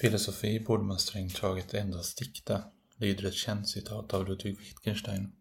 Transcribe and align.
Filosofi 0.00 0.60
borde 0.60 0.84
man 0.84 0.98
strängt 0.98 1.36
taget 1.36 1.74
endast 1.74 2.18
dikta, 2.18 2.62
lyder 2.96 3.24
ett 3.24 3.34
känt 3.34 3.68
citat 3.68 4.14
av 4.14 4.28
Ludwig 4.28 4.58
Wittgenstein. 4.58 5.32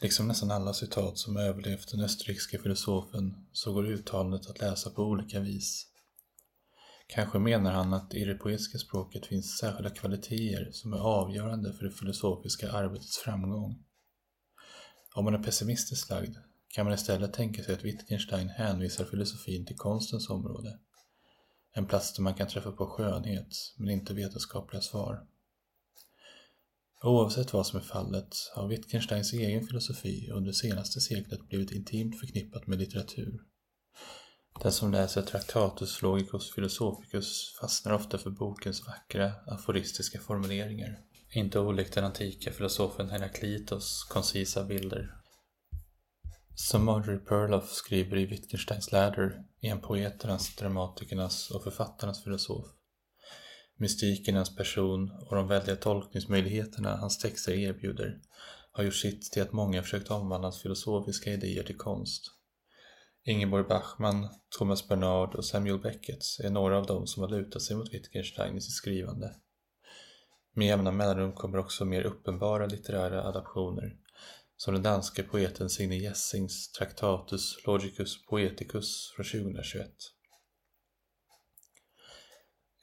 Liksom 0.00 0.28
nästan 0.28 0.50
alla 0.50 0.72
citat 0.72 1.18
som 1.18 1.36
överlevt 1.36 1.90
den 1.90 2.00
österrikiske 2.00 2.58
filosofen 2.58 3.46
så 3.52 3.72
går 3.72 3.86
uttalandet 3.86 4.50
att 4.50 4.60
läsa 4.60 4.90
på 4.90 5.02
olika 5.02 5.40
vis. 5.40 5.86
Kanske 7.06 7.38
menar 7.38 7.72
han 7.72 7.94
att 7.94 8.14
i 8.14 8.24
det 8.24 8.34
poetiska 8.34 8.78
språket 8.78 9.26
finns 9.26 9.58
särskilda 9.58 9.90
kvaliteter 9.90 10.70
som 10.72 10.92
är 10.92 10.98
avgörande 10.98 11.72
för 11.72 11.84
det 11.84 11.92
filosofiska 11.92 12.72
arbetets 12.72 13.18
framgång. 13.18 13.84
Om 15.14 15.24
man 15.24 15.34
är 15.34 15.42
pessimistiskt 15.42 16.10
lagd 16.10 16.36
kan 16.68 16.84
man 16.84 16.94
istället 16.94 17.32
tänka 17.32 17.64
sig 17.64 17.74
att 17.74 17.84
Wittgenstein 17.84 18.48
hänvisar 18.48 19.04
filosofin 19.04 19.66
till 19.66 19.76
konstens 19.76 20.30
område. 20.30 20.78
En 21.76 21.86
plats 21.86 22.12
där 22.12 22.22
man 22.22 22.34
kan 22.34 22.48
träffa 22.48 22.72
på 22.72 22.86
skönhet, 22.86 23.74
men 23.76 23.90
inte 23.90 24.14
vetenskapliga 24.14 24.82
svar. 24.82 25.26
Oavsett 27.02 27.52
vad 27.52 27.66
som 27.66 27.78
är 27.80 27.84
fallet 27.84 28.28
har 28.54 28.68
Wittgensteins 28.68 29.32
egen 29.32 29.66
filosofi 29.66 30.30
under 30.30 30.52
senaste 30.52 31.00
seklet 31.00 31.48
blivit 31.48 31.72
intimt 31.72 32.20
förknippat 32.20 32.66
med 32.66 32.78
litteratur. 32.78 33.40
Den 34.62 34.72
som 34.72 34.92
läser 34.92 35.22
Tractatus 35.22 36.02
Logicus 36.02 36.54
Philosophicus 36.54 37.56
fastnar 37.60 37.92
ofta 37.92 38.18
för 38.18 38.30
bokens 38.30 38.86
vackra, 38.86 39.32
aforistiska 39.46 40.20
formuleringar. 40.20 40.98
Inte 41.34 41.58
olikt 41.58 41.94
den 41.94 42.04
antika 42.04 42.52
filosofen 42.52 43.10
Heraklitos 43.10 44.04
koncisa 44.04 44.64
bilder. 44.64 45.25
Som 46.58 46.84
Marjorie 46.84 47.18
Perloff 47.18 47.70
skriver 47.70 48.16
i 48.16 48.26
Wittgensteins 48.26 48.92
Ladder 48.92 49.44
är 49.60 49.70
han 49.70 49.80
poeternas, 49.80 50.56
dramatikernas 50.56 51.50
och 51.50 51.64
författarnas 51.64 52.24
filosof. 52.24 52.66
Mystiken 53.76 54.34
i 54.34 54.36
hans 54.36 54.56
person 54.56 55.10
och 55.10 55.36
de 55.36 55.48
väldiga 55.48 55.76
tolkningsmöjligheterna 55.76 56.96
hans 56.96 57.18
texter 57.18 57.52
erbjuder 57.52 58.20
har 58.72 58.84
gjort 58.84 58.94
sitt 58.94 59.32
till 59.32 59.42
att 59.42 59.52
många 59.52 59.82
försökt 59.82 60.10
omvandla 60.10 60.46
hans 60.46 60.62
filosofiska 60.62 61.32
idéer 61.32 61.62
till 61.62 61.76
konst. 61.76 62.22
Ingeborg 63.24 63.64
Bachmann, 63.64 64.28
Thomas 64.58 64.88
Bernard 64.88 65.34
och 65.34 65.44
Samuel 65.44 65.78
Beckett 65.78 66.24
är 66.44 66.50
några 66.50 66.78
av 66.78 66.86
dem 66.86 67.06
som 67.06 67.22
har 67.22 67.30
lutat 67.30 67.62
sig 67.62 67.76
mot 67.76 67.94
Wittgenstein 67.94 68.56
i 68.56 68.60
sitt 68.60 68.74
skrivande. 68.74 69.34
Med 70.54 70.66
jämna 70.66 70.92
mellanrum 70.92 71.32
kommer 71.32 71.58
också 71.58 71.84
mer 71.84 72.02
uppenbara 72.02 72.66
litterära 72.66 73.22
adaptioner, 73.22 73.96
som 74.56 74.74
den 74.74 74.82
danske 74.82 75.22
poeten 75.22 75.70
Signe 75.70 75.96
Jessings 75.96 76.72
Tractatus 76.72 77.66
Logicus 77.66 78.26
Poeticus 78.26 79.12
från 79.16 79.26
2021. 79.26 79.90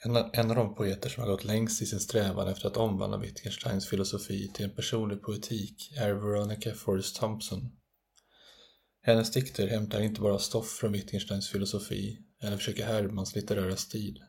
En, 0.06 0.16
en 0.16 0.50
av 0.50 0.56
de 0.56 0.76
poeter 0.76 1.10
som 1.10 1.24
har 1.24 1.30
gått 1.30 1.44
längst 1.44 1.82
i 1.82 1.86
sin 1.86 2.00
strävan 2.00 2.48
efter 2.48 2.68
att 2.68 2.78
omvandla 2.78 3.18
Wittgensteins 3.18 3.88
filosofi 3.88 4.52
till 4.54 4.66
en 4.66 4.76
personlig 4.76 5.22
poetik 5.22 5.94
är 5.98 6.14
Veronica 6.14 6.74
Forrest 6.74 7.16
Thompson. 7.16 7.72
Hennes 9.02 9.32
dikter 9.32 9.68
hämtar 9.68 10.02
inte 10.02 10.22
bara 10.22 10.40
stoff 10.40 10.70
från 10.70 10.92
Wittgensteins 10.92 11.50
filosofi 11.50 12.18
eller 12.42 12.58
försöker 12.58 12.86
härma 12.86 13.16
hans 13.16 13.36
litterära 13.36 13.76
stil, 13.76 14.20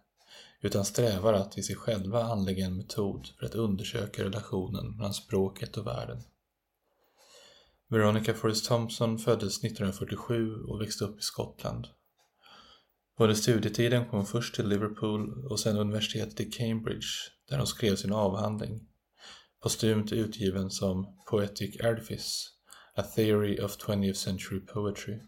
utan 0.61 0.85
strävar 0.85 1.33
att 1.33 1.59
i 1.59 1.63
sig 1.63 1.77
själva 1.77 2.23
anlägga 2.23 2.67
en 2.67 2.77
metod 2.77 3.29
för 3.39 3.47
att 3.47 3.55
undersöka 3.55 4.25
relationen 4.25 4.97
mellan 4.97 5.15
språket 5.15 5.77
och 5.77 5.87
världen. 5.87 6.23
Veronica 7.95 8.35
Forrest 8.35 8.67
Thompson 8.67 9.19
föddes 9.19 9.65
1947 9.65 10.55
och 10.55 10.81
växte 10.81 11.05
upp 11.05 11.19
i 11.19 11.23
Skottland. 11.23 11.87
Under 13.19 13.35
studietiden 13.35 14.05
kom 14.05 14.19
hon 14.19 14.27
först 14.27 14.55
till 14.55 14.69
Liverpool 14.69 15.47
och 15.47 15.61
sen 15.61 15.77
universitetet 15.77 16.41
i 16.41 16.45
Cambridge 16.45 17.07
där 17.49 17.57
hon 17.59 17.67
skrev 17.67 17.97
sin 17.97 18.13
avhandling, 18.13 18.89
postumt 19.63 20.13
utgiven 20.13 20.71
som 20.71 21.17
Poetic 21.31 21.81
Artifice, 21.81 22.51
A 22.95 23.03
Theory 23.03 23.59
of 23.59 23.77
20th 23.79 24.13
Century 24.13 24.61
Poetry. 24.61 25.21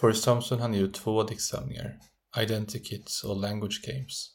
Forrest 0.00 0.24
Thompson 0.24 0.60
hann 0.60 0.74
ge 0.74 0.80
ut 0.80 0.94
två 0.94 1.22
diktsamlingar, 1.22 1.98
Identikits 2.42 3.24
och 3.24 3.36
Language 3.36 3.82
Games, 3.86 4.30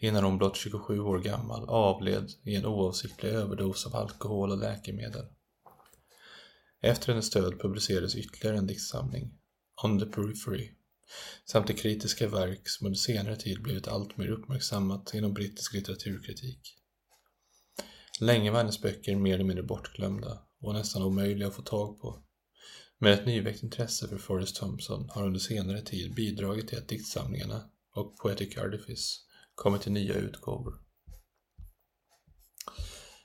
innan 0.00 0.24
hon 0.24 0.38
blott 0.38 0.56
27 0.56 1.00
år 1.00 1.18
gammal 1.18 1.68
avled 1.68 2.30
i 2.44 2.56
en 2.56 2.66
oavsiktlig 2.66 3.30
överdos 3.30 3.86
av 3.86 3.96
alkohol 3.96 4.50
och 4.50 4.58
läkemedel. 4.58 5.26
Efter 6.86 7.08
hennes 7.08 7.30
död 7.30 7.60
publicerades 7.60 8.16
ytterligare 8.16 8.58
en 8.58 8.66
diktsamling, 8.66 9.38
On 9.82 9.98
the 10.00 10.06
Periphery, 10.06 10.70
samt 11.44 11.66
det 11.66 11.74
kritiska 11.74 12.28
verk 12.28 12.68
som 12.68 12.86
under 12.86 12.98
senare 12.98 13.36
tid 13.36 13.62
blivit 13.62 13.88
allt 13.88 14.16
mer 14.16 14.28
uppmärksammat 14.28 15.14
inom 15.14 15.34
brittisk 15.34 15.74
litteraturkritik. 15.74 16.78
Länge 18.20 18.50
var 18.50 18.58
hennes 18.58 18.82
böcker 18.82 19.16
mer 19.16 19.34
eller 19.34 19.44
mindre 19.44 19.62
bortglömda 19.62 20.42
och 20.60 20.74
nästan 20.74 21.02
omöjliga 21.02 21.48
att 21.48 21.54
få 21.54 21.62
tag 21.62 22.00
på. 22.00 22.22
Men 22.98 23.12
ett 23.12 23.26
nyväckt 23.26 23.62
intresse 23.62 24.08
för 24.08 24.18
Forrest 24.18 24.56
Thompson 24.56 25.10
har 25.10 25.26
under 25.26 25.40
senare 25.40 25.82
tid 25.82 26.14
bidragit 26.14 26.68
till 26.68 26.78
att 26.78 26.88
diktsamlingarna 26.88 27.70
och 27.94 28.16
Poetic 28.16 28.58
Artifice 28.58 29.26
kommit 29.54 29.82
till 29.82 29.92
nya 29.92 30.14
utgåvor. 30.14 30.74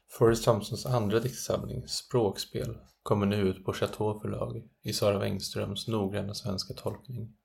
Forrest 0.10 0.44
Thompsons 0.44 0.86
andra 0.86 1.20
diktsamling, 1.20 1.88
Språkspel, 1.88 2.78
kommer 3.04 3.26
nu 3.26 3.36
ut 3.36 3.66
på 3.66 3.74
Chateau 3.74 4.20
förlag 4.20 4.70
i 4.82 4.94
Sara 4.94 5.20
Wengströms 5.20 5.88
noggranna 5.88 6.34
svenska 6.34 6.74
tolkning. 6.74 7.38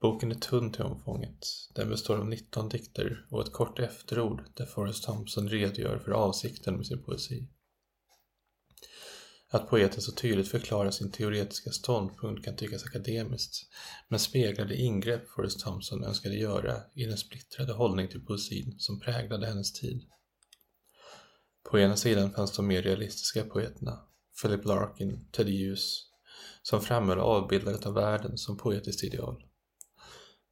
Boken 0.00 0.30
är 0.30 0.34
tunn 0.34 0.72
till 0.72 0.82
omfånget. 0.82 1.38
Den 1.74 1.88
består 1.88 2.18
av 2.18 2.28
19 2.28 2.68
dikter 2.68 3.26
och 3.30 3.42
ett 3.42 3.52
kort 3.52 3.78
efterord 3.78 4.42
där 4.54 4.66
Forrest 4.66 5.04
Thompson 5.04 5.48
redogör 5.48 5.98
för 5.98 6.12
avsikten 6.12 6.76
med 6.76 6.86
sin 6.86 7.02
poesi. 7.02 7.48
Att 9.48 9.68
poeten 9.68 10.02
så 10.02 10.12
tydligt 10.12 10.48
förklarar 10.48 10.90
sin 10.90 11.12
teoretiska 11.12 11.70
ståndpunkt 11.70 12.44
kan 12.44 12.56
tyckas 12.56 12.84
akademiskt, 12.84 13.68
men 14.08 14.18
speglar 14.18 14.64
det 14.64 14.76
ingrepp 14.76 15.28
Forrest 15.28 15.60
Thompson 15.60 16.04
önskade 16.04 16.34
göra 16.34 16.82
i 16.94 17.04
den 17.04 17.18
splittrade 17.18 17.72
hållning 17.72 18.08
till 18.08 18.24
poesin 18.24 18.74
som 18.78 19.00
präglade 19.00 19.46
hennes 19.46 19.72
tid. 19.72 20.02
På 21.70 21.78
ena 21.78 21.96
sidan 21.96 22.30
fanns 22.30 22.56
de 22.56 22.66
mer 22.66 22.82
realistiska 22.82 23.44
poeterna, 23.44 24.06
Philip 24.42 24.64
Larkin, 24.64 25.28
Teddy 25.32 25.66
Hughes, 25.66 26.02
som 26.62 26.80
framhöll 26.80 27.18
avbildandet 27.18 27.86
av 27.86 27.94
världen 27.94 28.38
som 28.38 28.56
poetiskt 28.56 29.04
ideal. 29.04 29.42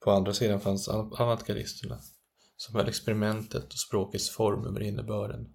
På 0.04 0.10
andra 0.10 0.34
sidan 0.34 0.60
fanns 0.60 0.88
avantgardisterna, 0.88 2.00
som 2.56 2.74
höll 2.74 2.88
experimentet 2.88 3.72
och 3.72 3.78
språkets 3.78 4.30
form 4.30 4.66
över 4.66 4.82
innebörden. 4.82 5.54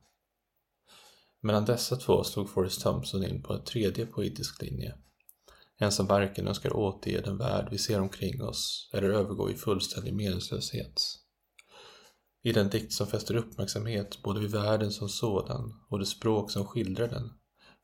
Mellan 1.41 1.65
dessa 1.65 1.95
två 1.95 2.23
slog 2.23 2.49
Forrest 2.49 2.81
Thompson 2.81 3.23
in 3.23 3.43
på 3.43 3.53
en 3.53 3.63
tredje 3.63 4.05
poetisk 4.05 4.61
linje. 4.61 4.97
En 5.77 5.91
som 5.91 6.07
varken 6.07 6.47
önskar 6.47 6.75
återge 6.75 7.21
den 7.21 7.37
värld 7.37 7.67
vi 7.71 7.77
ser 7.77 8.01
omkring 8.01 8.43
oss 8.43 8.89
eller 8.93 9.09
övergå 9.09 9.51
i 9.51 9.55
fullständig 9.55 10.13
meningslöshet. 10.13 11.01
I 12.41 12.51
den 12.51 12.69
dikt 12.69 12.93
som 12.93 13.07
fäster 13.07 13.35
uppmärksamhet 13.35 14.21
både 14.23 14.39
vid 14.39 14.51
världen 14.51 14.91
som 14.91 15.09
sådan 15.09 15.73
och 15.89 15.99
det 15.99 16.05
språk 16.05 16.51
som 16.51 16.65
skildrar 16.65 17.07
den 17.07 17.38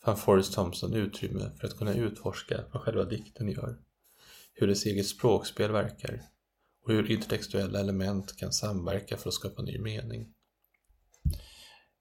fann 0.06 0.18
Forrest 0.18 0.54
Thompson 0.54 0.94
utrymme 0.94 1.52
för 1.60 1.68
att 1.68 1.78
kunna 1.78 1.94
utforska 1.94 2.64
vad 2.72 2.82
själva 2.82 3.04
dikten 3.04 3.50
gör, 3.50 3.78
hur 4.54 4.68
dess 4.68 4.86
eget 4.86 5.08
språkspel 5.08 5.72
verkar 5.72 6.22
och 6.84 6.94
hur 6.94 7.12
intertextuella 7.12 7.80
element 7.80 8.38
kan 8.38 8.52
samverka 8.52 9.18
för 9.18 9.30
att 9.30 9.34
skapa 9.34 9.62
ny 9.62 9.80
mening. 9.80 10.34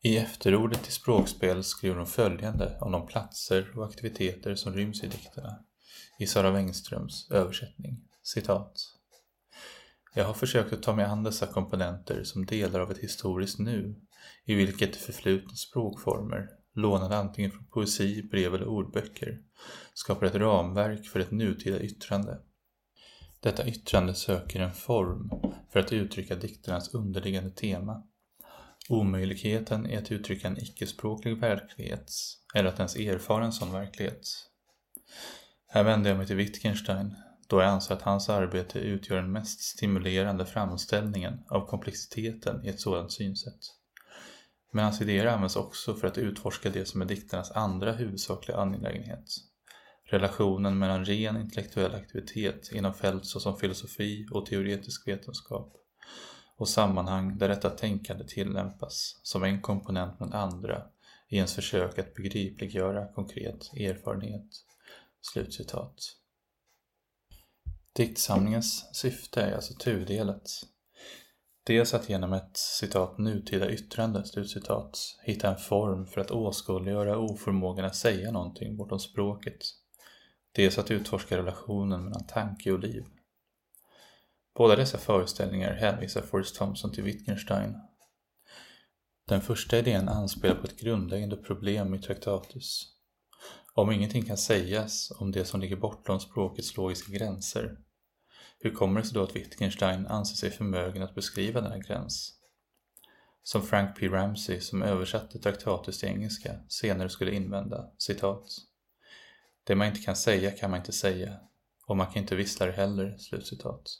I 0.02 0.16
efterordet 0.16 0.82
till 0.82 0.92
språkspel 0.92 1.64
skriver 1.64 1.96
hon 1.96 2.06
följande 2.06 2.78
om 2.80 2.92
de 2.92 3.06
platser 3.06 3.78
och 3.78 3.86
aktiviteter 3.86 4.54
som 4.54 4.74
ryms 4.74 5.04
i 5.04 5.08
dikterna 5.08 5.64
i 6.18 6.26
Sara 6.26 6.50
Wengströms 6.50 7.30
översättning. 7.30 8.00
Citat. 8.22 8.72
Jag 10.14 10.24
har 10.24 10.34
försökt 10.34 10.72
att 10.72 10.82
ta 10.82 10.94
mig 10.94 11.04
an 11.04 11.22
dessa 11.22 11.46
komponenter 11.46 12.24
som 12.24 12.46
delar 12.46 12.80
av 12.80 12.90
ett 12.90 12.98
historiskt 12.98 13.58
nu 13.58 14.00
i 14.44 14.54
vilket 14.54 14.92
det 14.92 14.98
förflutna 14.98 15.54
språkformer, 15.54 16.48
lånade 16.74 17.16
antingen 17.16 17.50
från 17.50 17.66
poesi, 17.66 18.22
brev 18.22 18.54
eller 18.54 18.66
ordböcker, 18.66 19.38
skapar 19.94 20.26
ett 20.26 20.34
ramverk 20.34 21.06
för 21.06 21.20
ett 21.20 21.30
nutida 21.30 21.80
yttrande. 21.80 22.38
Detta 23.40 23.68
yttrande 23.68 24.14
söker 24.14 24.60
en 24.60 24.74
form 24.74 25.30
för 25.72 25.80
att 25.80 25.92
uttrycka 25.92 26.34
dikternas 26.34 26.94
underliggande 26.94 27.50
tema. 27.50 28.02
Omöjligheten 28.88 29.86
är 29.86 29.98
att 29.98 30.12
uttrycka 30.12 30.48
en 30.48 30.58
icke-språklig 30.58 31.40
verklighet 31.40 32.10
eller 32.54 32.68
att 32.68 32.78
ens 32.78 32.96
erfara 32.96 33.44
en 33.44 33.52
sån 33.52 33.72
verklighet. 33.72 34.28
Här 35.66 35.84
vänder 35.84 36.10
jag 36.10 36.16
mig 36.16 36.26
till 36.26 36.36
Wittgenstein 36.36 37.14
då 37.48 37.60
jag 37.60 37.68
anser 37.68 37.94
att 37.94 38.02
hans 38.02 38.28
arbete 38.28 38.78
utgör 38.78 39.16
den 39.16 39.32
mest 39.32 39.60
stimulerande 39.60 40.46
framställningen 40.46 41.44
av 41.48 41.66
komplexiteten 41.66 42.64
i 42.64 42.68
ett 42.68 42.80
sådant 42.80 43.12
synsätt. 43.12 43.60
Men 44.74 44.84
hans 44.84 45.00
idéer 45.00 45.26
används 45.26 45.56
också 45.56 45.94
för 45.94 46.06
att 46.06 46.18
utforska 46.18 46.70
det 46.70 46.84
som 46.88 47.02
är 47.02 47.06
dikternas 47.06 47.50
andra 47.50 47.92
huvudsakliga 47.92 48.58
angelägenhet. 48.58 49.24
Relationen 50.04 50.78
mellan 50.78 51.04
ren 51.04 51.36
intellektuell 51.36 51.94
aktivitet 51.94 52.72
inom 52.72 52.94
fält 52.94 53.26
såsom 53.26 53.56
filosofi 53.56 54.28
och 54.30 54.46
teoretisk 54.46 55.08
vetenskap 55.08 55.76
och 56.56 56.68
sammanhang 56.68 57.38
där 57.38 57.48
detta 57.48 57.70
tänkande 57.70 58.24
tillämpas 58.24 59.20
som 59.22 59.44
en 59.44 59.62
komponent 59.62 60.18
bland 60.18 60.34
andra 60.34 60.82
i 61.28 61.36
ens 61.36 61.54
försök 61.54 61.98
att 61.98 62.14
begripliggöra 62.14 63.12
konkret 63.12 63.70
erfarenhet. 63.76 64.48
Slutcitat. 65.20 65.96
Diktsamlingens 67.92 68.96
syfte 68.96 69.42
är 69.42 69.54
alltså 69.54 69.74
tudelat. 69.74 70.50
Dels 71.66 71.94
att 71.94 72.08
genom 72.08 72.32
ett 72.32 72.56
citat 72.56 73.18
nutida 73.18 73.70
yttrande, 73.70 74.24
slutcitat, 74.24 74.98
hitta 75.22 75.48
en 75.48 75.58
form 75.58 76.06
för 76.06 76.20
att 76.20 76.30
åskådliggöra 76.30 77.18
oförmågan 77.18 77.84
att 77.84 77.96
säga 77.96 78.30
någonting 78.30 78.76
bortom 78.76 78.98
språket. 78.98 79.58
Dels 80.52 80.78
att 80.78 80.90
utforska 80.90 81.38
relationen 81.38 82.04
mellan 82.04 82.26
tanke 82.26 82.72
och 82.72 82.78
liv. 82.78 83.04
Båda 84.56 84.76
dessa 84.76 84.98
föreställningar 84.98 85.74
hänvisar 85.74 86.22
Forrest 86.22 86.56
Thompson 86.56 86.92
till 86.92 87.04
Wittgenstein. 87.04 87.74
Den 89.28 89.40
första 89.40 89.78
idén 89.78 90.08
anspelar 90.08 90.54
på 90.54 90.64
ett 90.64 90.80
grundläggande 90.80 91.36
problem 91.36 91.94
i 91.94 91.98
Traktatus. 91.98 92.94
Om 93.74 93.92
ingenting 93.92 94.24
kan 94.24 94.36
sägas 94.36 95.12
om 95.18 95.32
det 95.32 95.44
som 95.44 95.60
ligger 95.60 95.76
bortom 95.76 96.20
språkets 96.20 96.76
logiska 96.76 97.12
gränser, 97.12 97.76
hur 98.64 98.70
kommer 98.70 99.00
det 99.00 99.06
sig 99.06 99.14
då 99.14 99.22
att 99.22 99.36
Wittgenstein 99.36 100.06
anser 100.06 100.36
sig 100.36 100.50
förmögen 100.50 101.02
att 101.02 101.14
beskriva 101.14 101.60
denna 101.60 101.78
gräns? 101.78 102.34
Som 103.42 103.62
Frank 103.62 103.98
P. 103.98 104.08
Ramsey, 104.08 104.60
som 104.60 104.82
översatte 104.82 105.38
Traktatus 105.38 106.00
till 106.00 106.08
engelska, 106.08 106.60
senare 106.68 107.08
skulle 107.08 107.34
invända, 107.34 107.90
citat. 107.98 108.46
Det 109.64 109.74
man 109.74 109.86
inte 109.86 110.00
kan 110.00 110.16
säga 110.16 110.50
kan 110.50 110.70
man 110.70 110.80
inte 110.80 110.92
säga, 110.92 111.40
och 111.86 111.96
man 111.96 112.06
kan 112.06 112.22
inte 112.22 112.36
vissla 112.36 112.66
det 112.66 112.72
heller, 112.72 113.18
slutcitat. 113.18 113.90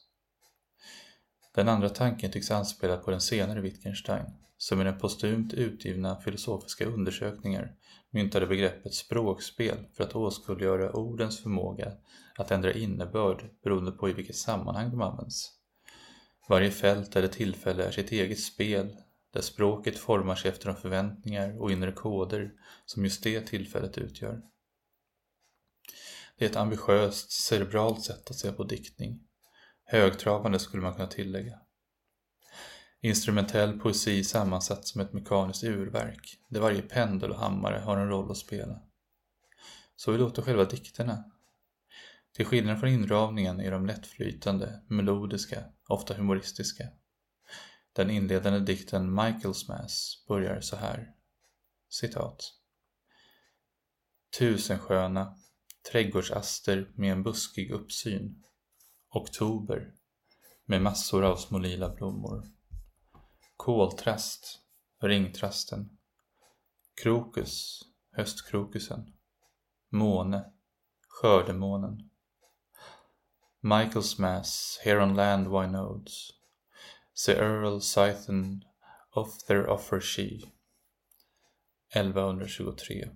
Den 1.55 1.69
andra 1.69 1.88
tanken 1.88 2.31
tycks 2.31 2.50
anspela 2.50 2.96
på 2.96 3.11
den 3.11 3.20
senare 3.20 3.61
Wittgenstein, 3.61 4.26
som 4.56 4.81
i 4.81 4.84
den 4.84 4.99
postumt 4.99 5.52
utgivna 5.52 6.20
filosofiska 6.20 6.87
undersökningar 6.87 7.75
myntade 8.14 8.46
begreppet 8.46 8.94
språkspel 8.94 9.87
för 9.93 10.05
att 10.05 10.16
åskådliggöra 10.16 10.93
ordens 10.93 11.43
förmåga 11.43 11.93
att 12.37 12.50
ändra 12.50 12.72
innebörd 12.72 13.50
beroende 13.62 13.93
på 13.93 14.08
i 14.08 14.12
vilket 14.12 14.37
sammanhang 14.37 14.90
de 14.90 15.02
används. 15.02 15.50
Varje 16.49 16.70
fält 16.70 17.16
eller 17.16 17.28
tillfälle 17.28 17.84
är 17.84 17.90
sitt 17.90 18.12
eget 18.12 18.40
spel 18.40 18.96
där 19.32 19.40
språket 19.40 19.99
formar 19.99 20.34
sig 20.34 20.50
efter 20.50 20.66
de 20.66 20.76
förväntningar 20.76 21.61
och 21.62 21.72
inre 21.72 21.93
koder 21.93 22.52
som 22.84 23.05
just 23.05 23.22
det 23.22 23.40
tillfället 23.40 23.99
utgör. 23.99 24.43
Det 26.38 26.44
är 26.44 26.50
ett 26.50 26.56
ambitiöst, 26.56 27.31
cerebralt 27.31 28.05
sätt 28.05 28.31
att 28.31 28.37
se 28.37 28.52
på 28.52 28.64
diktning. 28.64 29.20
Högtravande 29.84 30.58
skulle 30.58 30.82
man 30.82 30.94
kunna 30.94 31.08
tillägga. 31.08 31.63
Instrumentell 33.04 33.80
poesi 33.80 34.24
sammansatt 34.24 34.86
som 34.86 35.00
ett 35.00 35.12
mekaniskt 35.12 35.64
urverk, 35.64 36.38
där 36.48 36.60
varje 36.60 36.82
pendel 36.82 37.30
och 37.30 37.38
hammare 37.38 37.78
har 37.78 37.96
en 37.96 38.08
roll 38.08 38.30
att 38.30 38.36
spela. 38.36 38.82
Så 39.96 40.12
vi 40.12 40.18
låter 40.18 40.42
själva 40.42 40.64
dikterna. 40.64 41.24
Till 42.32 42.46
skillnad 42.46 42.80
från 42.80 42.88
inramningen 42.88 43.60
är 43.60 43.70
de 43.70 43.86
lättflytande, 43.86 44.80
melodiska, 44.88 45.64
ofta 45.88 46.14
humoristiska. 46.14 46.88
Den 47.92 48.10
inledande 48.10 48.58
dikten 48.58 49.18
Michael's 49.18 49.68
Mass 49.68 50.24
börjar 50.28 50.60
så 50.60 50.76
här. 50.76 51.10
Citat. 51.88 52.52
Tusensköna, 54.38 55.36
trädgårdsaster 55.92 56.92
med 56.94 57.12
en 57.12 57.22
buskig 57.22 57.70
uppsyn. 57.70 58.44
Oktober, 59.10 59.94
med 60.64 60.82
massor 60.82 61.24
av 61.24 61.36
små 61.36 61.58
lila 61.58 61.94
blommor. 61.94 62.54
Koltrast, 63.64 64.58
ringtrasten. 65.00 65.99
Krokus, 67.02 67.82
höstkrokusen. 68.11 69.12
Måne, 69.88 70.52
skördemånen. 71.08 72.11
Michael's 73.62 74.20
Mass, 74.20 74.81
here 74.82 75.00
on 75.00 75.14
land 75.14 75.46
why 75.46 75.66
nodes. 75.66 76.32
Se 77.14 77.32
Earl 77.32 77.81
Scythen 77.81 78.64
of 79.11 79.46
their 79.46 79.70
offer 79.70 80.00
she. 80.00 80.52
1123. 81.94 83.11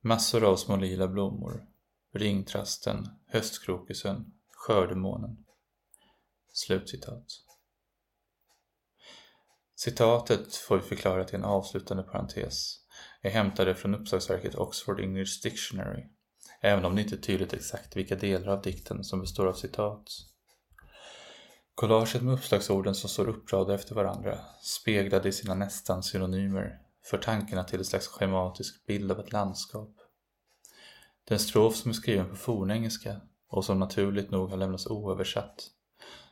Massor 0.00 0.44
av 0.44 0.56
små 0.56 0.76
lila 0.76 1.08
blommor. 1.08 1.66
Ringtrasten, 2.12 3.08
höstkrokusen, 3.26 4.32
skördemånen. 4.50 5.44
Slutcitat. 6.52 7.49
Citatet 9.84 10.54
får 10.54 10.76
vi 10.76 10.82
förklara 10.82 11.24
till 11.24 11.34
en 11.34 11.44
avslutande 11.44 12.02
parentes 12.02 12.76
är 13.22 13.30
hämtade 13.30 13.74
från 13.74 13.94
uppslagsverket 13.94 14.54
Oxford 14.54 15.00
English 15.00 15.42
Dictionary, 15.42 16.04
även 16.60 16.84
om 16.84 16.96
det 16.96 17.02
inte 17.02 17.14
är 17.14 17.20
tydligt 17.20 17.52
exakt 17.52 17.96
vilka 17.96 18.16
delar 18.16 18.52
av 18.52 18.62
dikten 18.62 19.04
som 19.04 19.20
består 19.20 19.46
av 19.46 19.52
citat. 19.52 20.08
Collaget 21.74 22.22
med 22.22 22.34
uppslagsorden 22.34 22.94
som 22.94 23.10
står 23.10 23.28
uppradade 23.28 23.74
efter 23.74 23.94
varandra, 23.94 24.38
speglade 24.62 25.28
i 25.28 25.32
sina 25.32 25.54
nästan 25.54 26.02
synonymer, 26.02 26.78
för 27.04 27.18
tankarna 27.18 27.64
till 27.64 27.78
en 27.78 27.84
slags 27.84 28.08
schematisk 28.08 28.86
bild 28.86 29.12
av 29.12 29.20
ett 29.20 29.32
landskap. 29.32 29.94
Den 31.24 31.38
strof 31.38 31.76
som 31.76 31.90
är 31.90 31.94
skriven 31.94 32.30
på 32.30 32.36
fornengelska 32.36 33.20
och 33.48 33.64
som 33.64 33.78
naturligt 33.78 34.30
nog 34.30 34.50
har 34.50 34.56
lämnats 34.56 34.86
oöversatt 34.86 35.70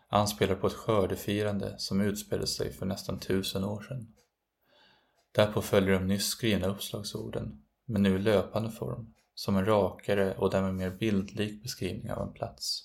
anspelar 0.09 0.55
på 0.55 0.67
ett 0.67 0.73
skördefirande 0.73 1.75
som 1.79 2.01
utspelade 2.01 2.47
sig 2.47 2.73
för 2.73 2.87
nästan 2.87 3.19
tusen 3.19 3.65
år 3.65 3.83
sedan. 3.83 4.15
Därpå 5.33 5.63
följer 5.63 5.93
de 5.93 6.07
nyss 6.07 6.27
skrivna 6.27 6.67
uppslagsorden, 6.67 7.63
men 7.85 8.03
nu 8.03 8.17
i 8.17 8.19
löpande 8.19 8.71
form, 8.71 9.15
som 9.35 9.57
en 9.57 9.65
rakare 9.65 10.35
och 10.37 10.51
därmed 10.51 10.75
mer 10.75 10.91
bildlik 10.91 11.63
beskrivning 11.63 12.13
av 12.13 12.29
en 12.29 12.33
plats. 12.33 12.85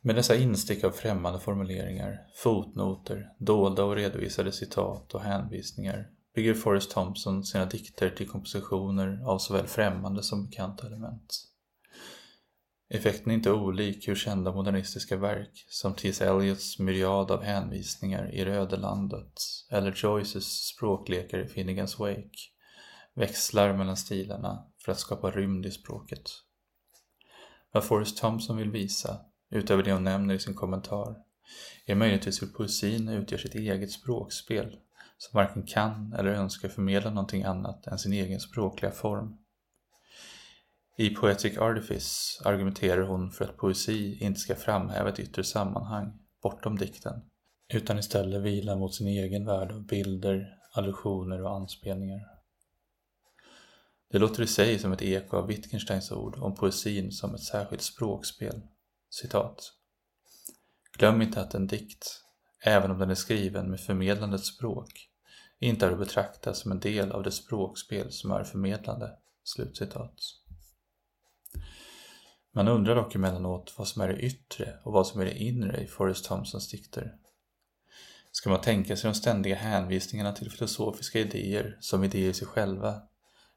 Med 0.00 0.16
dessa 0.16 0.36
instick 0.36 0.84
av 0.84 0.90
främmande 0.90 1.40
formuleringar, 1.40 2.26
fotnoter, 2.34 3.32
dolda 3.38 3.84
och 3.84 3.96
redovisade 3.96 4.52
citat 4.52 5.14
och 5.14 5.20
hänvisningar 5.20 6.10
bygger 6.34 6.54
Forrest 6.54 6.90
Thompson 6.90 7.44
sina 7.44 7.64
dikter 7.64 8.10
till 8.10 8.28
kompositioner 8.28 9.22
av 9.24 9.38
såväl 9.38 9.66
främmande 9.66 10.22
som 10.22 10.46
bekanta 10.46 10.86
element. 10.86 11.53
Effekten 12.88 13.30
är 13.30 13.34
inte 13.34 13.50
olik 13.50 14.08
hur 14.08 14.14
kända 14.14 14.52
modernistiska 14.52 15.16
verk 15.16 15.64
som 15.68 15.94
T.S. 15.94 16.20
Eliots 16.20 16.78
myriad 16.78 17.30
av 17.30 17.42
hänvisningar 17.42 18.34
i 18.34 18.44
Rödelandet 18.44 19.32
eller 19.70 19.92
Joyces 19.96 20.66
språklekar 20.66 21.38
i 21.38 21.46
Finnegans 21.46 21.98
Wake 21.98 22.38
växlar 23.14 23.76
mellan 23.76 23.96
stilarna 23.96 24.64
för 24.84 24.92
att 24.92 24.98
skapa 24.98 25.30
rymd 25.30 25.66
i 25.66 25.70
språket. 25.70 26.30
Vad 27.72 27.84
Forrest 27.84 28.18
Thompson 28.18 28.56
vill 28.56 28.70
visa, 28.70 29.20
utöver 29.50 29.82
det 29.82 29.92
hon 29.92 30.04
nämner 30.04 30.34
i 30.34 30.38
sin 30.38 30.54
kommentar, 30.54 31.16
är 31.86 31.94
möjligtvis 31.94 32.42
hur 32.42 32.46
poesin 32.46 33.08
utgör 33.08 33.38
sitt 33.38 33.54
eget 33.54 33.92
språkspel 33.92 34.76
som 35.18 35.38
varken 35.38 35.62
kan 35.62 36.12
eller 36.12 36.30
önskar 36.30 36.68
förmedla 36.68 37.10
någonting 37.10 37.42
annat 37.42 37.86
än 37.86 37.98
sin 37.98 38.12
egen 38.12 38.40
språkliga 38.40 38.92
form. 38.92 39.38
I 40.96 41.10
Poetic 41.10 41.58
Artifice 41.58 42.40
argumenterar 42.44 43.02
hon 43.02 43.30
för 43.30 43.44
att 43.44 43.56
poesi 43.56 44.18
inte 44.20 44.40
ska 44.40 44.54
framhäva 44.54 45.08
ett 45.08 45.20
yttre 45.20 45.44
sammanhang 45.44 46.18
bortom 46.42 46.78
dikten, 46.78 47.22
utan 47.72 47.98
istället 47.98 48.42
vila 48.42 48.76
mot 48.76 48.94
sin 48.94 49.06
egen 49.06 49.46
värld 49.46 49.72
av 49.72 49.86
bilder, 49.86 50.58
allusioner 50.72 51.42
och 51.42 51.56
anspelningar. 51.56 52.20
Det 54.10 54.18
låter 54.18 54.42
i 54.42 54.46
sig 54.46 54.78
som 54.78 54.92
ett 54.92 55.02
eko 55.02 55.36
av 55.36 55.46
Wittgensteins 55.46 56.12
ord 56.12 56.36
om 56.38 56.54
poesin 56.54 57.12
som 57.12 57.34
ett 57.34 57.42
särskilt 57.42 57.82
språkspel. 57.82 58.62
Citat. 59.10 59.72
Glöm 60.98 61.22
inte 61.22 61.40
att 61.40 61.54
en 61.54 61.66
dikt, 61.66 62.06
även 62.64 62.90
om 62.90 62.98
den 62.98 63.10
är 63.10 63.14
skriven 63.14 63.70
med 63.70 63.80
förmedlandets 63.80 64.48
språk, 64.56 65.08
inte 65.58 65.86
är 65.86 65.90
att 65.90 65.98
betrakta 65.98 66.54
som 66.54 66.72
en 66.72 66.80
del 66.80 67.12
av 67.12 67.22
det 67.22 67.30
språkspel 67.30 68.12
som 68.12 68.30
är 68.30 68.44
förmedlande. 68.44 69.10
Slutcitat. 69.44 70.43
Man 72.56 72.68
undrar 72.68 72.94
dock 72.94 73.14
emellanåt 73.14 73.74
vad 73.78 73.88
som 73.88 74.02
är 74.02 74.08
det 74.08 74.20
yttre 74.20 74.78
och 74.82 74.92
vad 74.92 75.06
som 75.06 75.20
är 75.20 75.24
det 75.24 75.38
inre 75.38 75.82
i 75.82 75.86
Forrest 75.86 76.24
Thompsons 76.24 76.68
dikter. 76.68 77.14
Ska 78.30 78.50
man 78.50 78.60
tänka 78.60 78.96
sig 78.96 79.10
de 79.10 79.14
ständiga 79.14 79.56
hänvisningarna 79.56 80.32
till 80.32 80.50
filosofiska 80.50 81.20
idéer 81.20 81.76
som 81.80 82.04
idéer 82.04 82.30
i 82.30 82.34
sig 82.34 82.46
själva, 82.46 83.02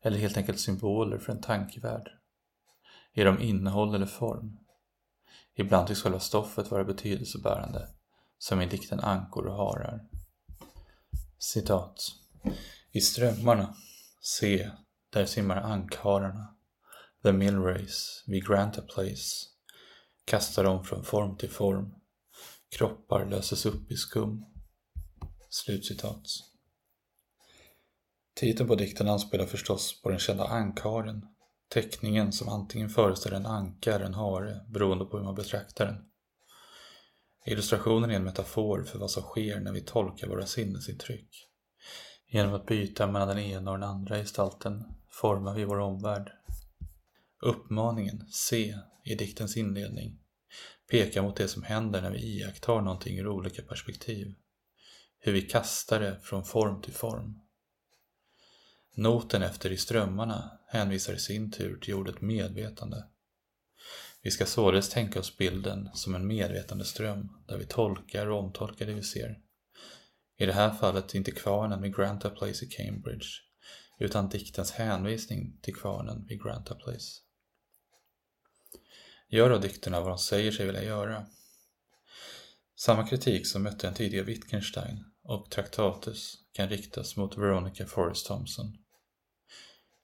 eller 0.03 0.17
helt 0.17 0.37
enkelt 0.37 0.59
symboler 0.59 1.17
för 1.17 1.31
en 1.31 1.41
tankevärld? 1.41 2.09
Är 3.13 3.25
de 3.25 3.41
innehåll 3.41 3.95
eller 3.95 4.05
form? 4.05 4.59
Ibland 5.55 5.87
tycks 5.87 6.01
själva 6.01 6.19
stoffet 6.19 6.71
vara 6.71 6.83
betydelsebärande, 6.83 7.87
som 8.37 8.61
i 8.61 8.65
dikten 8.65 8.99
Ankor 8.99 9.47
och 9.47 9.55
harar. 9.55 10.07
Citat. 11.37 12.01
I 12.91 13.01
strömmarna, 13.01 13.75
se, 14.21 14.71
där 15.09 15.25
simmar 15.25 15.57
ankhararna. 15.57 16.56
The 17.23 17.31
millrace, 17.31 18.23
we 18.27 18.39
grant 18.39 18.77
a 18.77 18.81
place 18.81 19.47
Kastar 20.27 20.63
dem 20.63 20.83
från 20.83 21.03
form 21.03 21.37
till 21.37 21.49
form. 21.49 21.95
Kroppar 22.69 23.25
löses 23.25 23.65
upp 23.65 23.91
i 23.91 23.95
skum. 23.95 24.45
Slutcitat. 25.49 26.23
Titeln 28.35 28.69
på 28.69 28.75
dikten 28.75 29.07
anspelar 29.07 29.45
förstås 29.45 30.01
på 30.01 30.09
den 30.09 30.19
kända 30.19 30.45
ankaren. 30.45 31.27
Teckningen 31.69 32.31
som 32.31 32.49
antingen 32.49 32.89
föreställer 32.89 33.37
en 33.37 33.45
anka 33.45 33.95
eller 33.95 34.05
en 34.05 34.13
hare 34.13 34.65
beroende 34.69 35.05
på 35.05 35.17
hur 35.17 35.25
man 35.25 35.35
betraktar 35.35 35.85
den. 35.85 36.05
Illustrationen 37.45 38.11
är 38.11 38.15
en 38.15 38.23
metafor 38.23 38.83
för 38.83 38.99
vad 38.99 39.11
som 39.11 39.23
sker 39.23 39.59
när 39.59 39.71
vi 39.71 39.81
tolkar 39.81 40.27
våra 40.27 40.45
sinnesintryck. 40.45 41.29
Genom 42.27 42.53
att 42.53 42.65
byta 42.65 43.07
mellan 43.07 43.27
den 43.27 43.39
ena 43.39 43.71
och 43.71 43.79
den 43.79 43.89
andra 43.89 44.15
gestalten 44.15 44.83
formar 45.09 45.53
vi 45.53 45.63
vår 45.63 45.79
omvärld. 45.79 46.31
Uppmaningen 47.41 48.27
se 48.29 48.77
i 49.03 49.15
diktens 49.15 49.57
inledning 49.57 50.19
pekar 50.91 51.21
mot 51.21 51.35
det 51.35 51.47
som 51.47 51.63
händer 51.63 52.01
när 52.01 52.11
vi 52.11 52.19
iakttar 52.19 52.81
någonting 52.81 53.19
ur 53.19 53.27
olika 53.27 53.61
perspektiv. 53.61 54.35
Hur 55.19 55.31
vi 55.31 55.41
kastar 55.41 55.99
det 55.99 56.19
från 56.23 56.45
form 56.45 56.81
till 56.81 56.93
form. 56.93 57.39
Noten 58.95 59.41
efter 59.41 59.71
i 59.71 59.77
strömmarna 59.77 60.59
hänvisar 60.67 61.13
i 61.13 61.19
sin 61.19 61.51
tur 61.51 61.79
till 61.79 61.93
ordet 61.93 62.21
medvetande. 62.21 63.07
Vi 64.21 64.31
ska 64.31 64.45
således 64.45 64.89
tänka 64.89 65.19
oss 65.19 65.37
bilden 65.37 65.89
som 65.93 66.15
en 66.15 66.27
medvetande 66.27 66.85
ström 66.85 67.29
där 67.47 67.57
vi 67.57 67.65
tolkar 67.65 68.27
och 68.27 68.39
omtolkar 68.39 68.85
det 68.85 68.93
vi 68.93 69.03
ser. 69.03 69.39
I 70.37 70.45
det 70.45 70.53
här 70.53 70.73
fallet 70.73 71.15
inte 71.15 71.31
kvarnen 71.31 71.81
vid 71.81 71.95
Granta 71.95 72.29
Place 72.29 72.65
i 72.65 72.67
Cambridge, 72.67 73.27
utan 73.99 74.29
diktens 74.29 74.71
hänvisning 74.71 75.59
till 75.61 75.75
kvarnen 75.75 76.25
vid 76.27 76.43
Granta 76.43 76.75
Place. 76.75 77.26
Gör 79.29 79.49
då 79.49 79.57
dikterna 79.57 79.99
vad 79.99 80.09
de 80.09 80.17
säger 80.17 80.51
sig 80.51 80.65
vilja 80.65 80.83
göra. 80.83 81.25
Samma 82.75 83.07
kritik 83.07 83.47
som 83.47 83.63
mötte 83.63 83.87
en 83.87 83.93
tidigare 83.93 84.25
Wittgenstein 84.25 85.03
och 85.23 85.51
Traktatus 85.51 86.37
kan 86.51 86.69
riktas 86.69 87.15
mot 87.15 87.37
Veronica 87.37 87.85
Forrest 87.85 88.27
Thompson. 88.27 88.77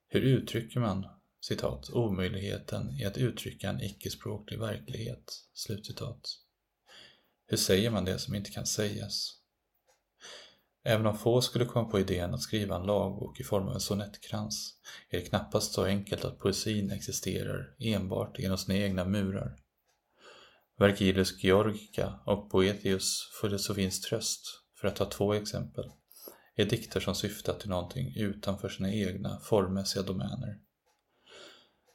Hur 0.08 0.22
uttrycker 0.22 0.80
man 0.80 1.06
citat, 1.42 1.89
omöjligheten 1.89 2.92
i 3.00 3.06
att 3.06 3.18
uttrycka 3.18 3.70
en 3.70 3.82
icke-språklig 3.82 4.60
verklighet? 4.60 5.34
Slutcitat. 5.53 6.22
Hur 7.48 7.58
säger 7.58 7.89
man 7.89 8.06
det 8.06 8.20
som 8.20 8.36
inte 8.36 8.51
kan 8.51 8.65
sägas? 8.65 9.42
Även 10.85 11.05
om 11.05 11.17
få 11.17 11.41
skulle 11.41 11.65
komma 11.65 11.89
på 11.89 11.99
idén 11.99 12.33
att 12.33 12.41
skriva 12.41 12.75
en 12.75 12.85
lagbok 12.85 13.39
i 13.39 13.43
form 13.43 13.67
av 13.67 13.73
en 13.73 13.79
sonettkrans 13.79 14.73
är 15.09 15.17
det 15.19 15.25
knappast 15.25 15.73
så 15.73 15.85
enkelt 15.85 16.25
att 16.25 16.39
poesin 16.39 16.91
existerar 16.91 17.75
enbart 17.79 18.39
inom 18.39 18.57
sina 18.57 18.77
egna 18.77 19.05
murar. 19.05 19.55
Vergilius 20.79 21.43
Georgica 21.43 22.19
och 22.25 22.49
Boethius 22.49 23.31
Filosofins 23.41 24.01
tröst, 24.01 24.45
för 24.81 24.87
att 24.87 24.95
ta 24.95 25.05
två 25.05 25.33
exempel, 25.33 25.85
är 26.55 26.65
dikter 26.65 26.99
som 26.99 27.15
syftar 27.15 27.53
till 27.53 27.69
någonting 27.69 28.13
utanför 28.15 28.69
sina 28.69 28.93
egna 28.93 29.39
formmässiga 29.39 30.03
domäner. 30.03 30.59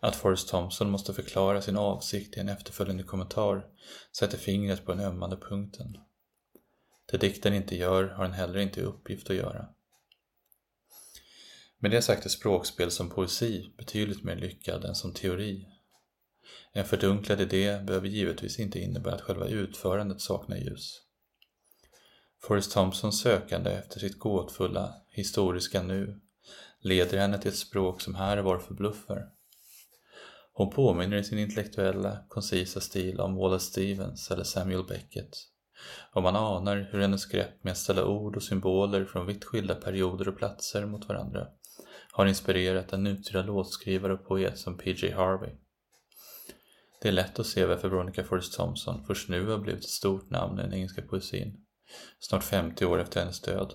Att 0.01 0.17
Forrest 0.17 0.49
Thompson 0.49 0.91
måste 0.91 1.15
förklara 1.15 1.63
sin 1.63 1.77
avsikt 1.77 2.37
i 2.37 2.41
en 2.41 2.49
efterföljande 2.49 3.03
kommentar 3.03 3.67
sätter 4.19 4.39
fingret 4.39 4.85
på 4.85 4.93
den 4.93 5.05
ömmande 5.05 5.37
punkten. 5.37 5.97
Det 7.11 7.19
dikten 7.19 7.55
inte 7.55 7.77
gör 7.77 8.05
har 8.05 8.25
den 8.25 8.33
heller 8.33 8.59
inte 8.59 8.81
i 8.81 8.85
uppgift 8.85 9.31
att 9.31 9.37
göra. 9.37 9.69
Med 11.79 11.91
det 11.91 12.03
sagt 12.03 12.25
är 12.25 12.31
språkspel 12.31 12.91
som 12.91 13.11
poesi 13.11 13.73
betydligt 13.77 14.25
mer 14.25 14.37
lyckad 14.37 14.85
än 14.85 14.95
som 14.95 15.15
teori. 15.15 15.69
En 16.73 16.85
fördunklad 16.85 17.41
idé 17.41 17.79
behöver 17.79 18.09
givetvis 18.09 18.59
inte 18.59 18.81
innebära 18.81 19.15
att 19.15 19.21
själva 19.21 19.47
utförandet 19.47 20.21
saknar 20.21 20.57
ljus. 20.57 21.03
Forrest 22.43 22.73
Thompsons 22.73 23.21
sökande 23.21 23.71
efter 23.71 24.01
sitt 24.01 24.19
gåtfulla, 24.19 24.95
historiska 25.11 25.83
nu 25.83 26.21
leder 26.81 27.19
henne 27.19 27.39
till 27.39 27.51
ett 27.51 27.57
språk 27.57 28.01
som 28.01 28.15
här 28.15 28.37
och 28.37 28.45
var 28.45 28.59
förbluffar. 28.59 29.29
Hon 30.53 30.71
påminner 30.71 31.17
i 31.17 31.25
sin 31.25 31.39
intellektuella, 31.39 32.19
koncisa 32.29 32.81
stil 32.81 33.21
om 33.21 33.37
Wallace 33.37 33.67
Stevens 33.67 34.31
eller 34.31 34.45
Samuel 34.45 34.85
Beckett 34.85 35.37
och 36.13 36.23
man 36.23 36.37
anar 36.37 36.89
hur 36.93 37.01
hennes 37.01 37.27
grepp 37.27 37.65
med 37.65 37.71
att 37.71 37.79
ställa 37.79 38.05
ord 38.05 38.37
och 38.37 38.43
symboler 38.43 39.05
från 39.05 39.27
vitt 39.27 39.45
skilda 39.45 39.75
perioder 39.75 40.29
och 40.29 40.39
platser 40.39 40.87
mot 40.87 41.09
varandra 41.09 41.49
har 42.13 42.27
inspirerat 42.27 42.93
en 42.93 43.03
nutida 43.03 43.43
låtskrivare 43.43 44.13
och 44.13 44.27
poet 44.27 44.59
som 44.59 44.79
P.J. 44.79 45.11
Harvey. 45.11 45.51
Det 47.03 47.09
är 47.09 47.13
lätt 47.13 47.39
att 47.39 47.47
se 47.47 47.67
varför 47.67 47.89
Veronica 47.89 48.25
Forrest 48.25 48.53
Thompson 48.53 49.05
först 49.07 49.29
nu 49.29 49.47
har 49.47 49.59
blivit 49.59 49.85
ett 49.85 49.91
stort 49.91 50.31
namn 50.31 50.59
i 50.59 50.63
den 50.63 50.75
engelska 50.75 51.03
poesin, 51.03 51.65
snart 52.19 52.45
50 52.45 52.85
år 52.85 53.01
efter 53.01 53.21
hennes 53.21 53.41
död. 53.41 53.75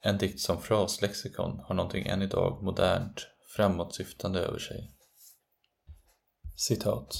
En 0.00 0.18
dikt 0.18 0.40
som 0.40 0.62
fraslexikon 0.62 1.58
har 1.58 1.74
någonting 1.74 2.06
än 2.06 2.22
idag 2.22 2.62
modernt, 2.62 3.26
framåtsyftande 3.56 4.40
över 4.40 4.58
sig. 4.58 4.92
Citat. 6.56 7.16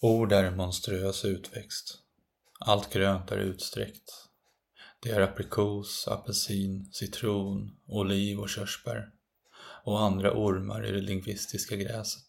Ord 0.00 0.32
är 0.32 0.44
en 0.44 0.56
monstruös 0.56 1.24
utväxt. 1.24 2.03
Allt 2.60 2.92
grönt 2.92 3.32
är 3.32 3.38
utsträckt. 3.38 4.10
Det 5.00 5.10
är 5.10 5.20
aprikos, 5.20 6.08
apelsin, 6.08 6.90
citron, 6.92 7.76
oliv 7.86 8.40
och 8.40 8.48
körsbär 8.48 9.10
och 9.84 10.02
andra 10.02 10.32
ormar 10.32 10.86
i 10.86 10.92
det 10.92 11.00
lingvistiska 11.00 11.76
gräset. 11.76 12.28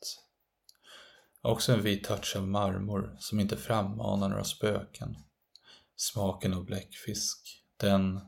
Också 1.42 1.74
en 1.74 1.82
vit 1.82 2.04
touch 2.04 2.36
av 2.36 2.48
marmor 2.48 3.16
som 3.20 3.40
inte 3.40 3.58
frammanar 3.58 4.30
några 4.30 4.44
spöken. 4.44 5.16
Smaken 5.96 6.54
av 6.54 6.66
bläckfisk. 6.66 7.64
Den 7.78 8.20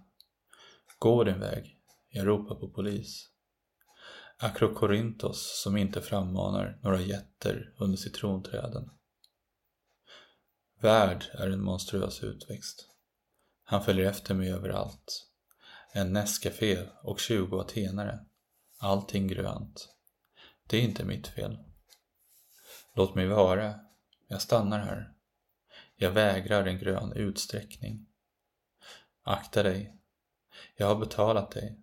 Gå 1.00 1.24
din 1.24 1.40
väg. 1.40 1.78
Jag 2.10 2.28
ropar 2.28 2.56
på 2.56 2.70
polis. 2.70 3.30
Akrokorintos 4.38 5.62
som 5.64 5.78
inte 5.78 6.02
frammanar 6.02 6.80
några 6.84 7.02
jätter 7.02 7.74
under 7.78 7.98
citronträden. 7.98 8.90
Värld 10.80 11.26
är 11.34 11.50
en 11.50 11.64
monstruös 11.64 12.24
utväxt. 12.24 12.90
Han 13.64 13.84
följer 13.84 14.10
efter 14.10 14.34
mig 14.34 14.52
överallt. 14.52 15.28
En 15.94 16.14
Nescafé 16.14 16.88
och 17.04 17.20
20 17.20 17.60
atenare. 17.60 18.20
Allting 18.80 19.28
grönt. 19.28 19.90
Det 20.68 20.78
är 20.78 20.82
inte 20.82 21.06
mitt 21.06 21.28
fel. 21.28 21.58
Låt 22.96 23.16
mig 23.16 23.28
vara. 23.28 23.80
Jag 24.28 24.42
stannar 24.42 24.80
här. 24.80 25.14
Jag 25.96 26.12
vägrar 26.12 26.66
en 26.66 26.80
grön 26.80 27.14
utsträckning. 27.14 28.08
Akta 29.24 29.64
dig. 29.64 29.98
Jag 30.76 30.88
har 30.88 30.96
betalat 30.96 31.52
dig. 31.52 31.80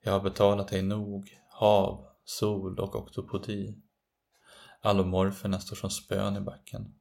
Jag 0.00 0.12
har 0.12 0.20
betalat 0.20 0.68
dig 0.68 0.82
nog. 0.82 1.38
Hav, 1.48 2.06
sol 2.24 2.80
och 2.80 2.96
oktopodi. 2.96 3.78
Allomorferna 4.80 5.60
står 5.60 5.76
som 5.76 5.90
spön 5.90 6.36
i 6.36 6.40
backen. 6.40 6.94